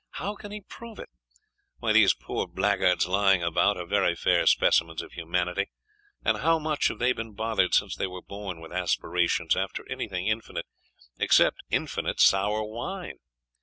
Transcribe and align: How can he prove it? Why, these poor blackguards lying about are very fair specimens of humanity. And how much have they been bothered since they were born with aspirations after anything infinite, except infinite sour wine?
How 0.13 0.33
can 0.35 0.49
he 0.51 0.61
prove 0.61 0.97
it? 0.97 1.09
Why, 1.77 1.93
these 1.93 2.15
poor 2.15 2.47
blackguards 2.47 3.05
lying 3.05 3.43
about 3.43 3.77
are 3.77 3.85
very 3.85 4.15
fair 4.15 4.47
specimens 4.47 5.03
of 5.03 5.11
humanity. 5.11 5.69
And 6.25 6.39
how 6.39 6.57
much 6.57 6.87
have 6.87 6.97
they 6.97 7.13
been 7.13 7.35
bothered 7.35 7.75
since 7.75 7.95
they 7.95 8.07
were 8.07 8.23
born 8.23 8.59
with 8.61 8.73
aspirations 8.73 9.55
after 9.55 9.85
anything 9.87 10.25
infinite, 10.25 10.65
except 11.19 11.61
infinite 11.69 12.19
sour 12.19 12.63
wine? 12.63 13.19